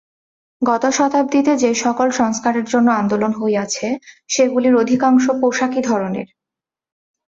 [0.61, 3.87] গত শতাব্দীতে যে-সকল সংস্কারের জন্য আন্দোলন হইয়াছে,
[4.29, 6.27] সেগুলির অধিকাংশ পোশাকী ধরনের।